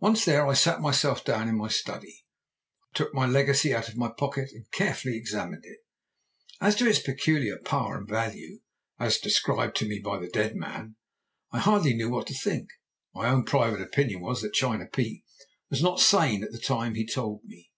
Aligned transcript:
Once 0.00 0.24
there 0.24 0.46
I 0.46 0.54
sat 0.54 0.80
myself 0.80 1.22
down 1.26 1.46
in 1.46 1.54
my 1.58 1.68
study, 1.68 2.24
took 2.94 3.12
my 3.12 3.26
legacy 3.26 3.74
out 3.74 3.86
of 3.86 3.98
my 3.98 4.08
pocket 4.08 4.50
and 4.54 4.64
carefully 4.70 5.18
examined 5.18 5.66
it. 5.66 5.80
As 6.58 6.74
to 6.76 6.88
its 6.88 7.00
peculiar 7.00 7.58
power 7.58 7.98
and 7.98 8.08
value, 8.08 8.60
as 8.98 9.18
described 9.18 9.76
to 9.76 9.86
me 9.86 9.98
by 9.98 10.18
the 10.20 10.28
dead 10.30 10.56
man, 10.56 10.96
I 11.52 11.58
hardly 11.58 11.92
knew 11.92 12.08
what 12.08 12.26
to 12.28 12.34
think. 12.34 12.70
My 13.14 13.28
own 13.28 13.44
private 13.44 13.82
opinion 13.82 14.22
was 14.22 14.40
that 14.40 14.54
China 14.54 14.86
Pete 14.86 15.22
was 15.68 15.82
not 15.82 16.00
sane 16.00 16.42
at 16.42 16.50
the 16.52 16.58
time 16.58 16.94
he 16.94 17.04
told 17.06 17.44
me. 17.44 17.70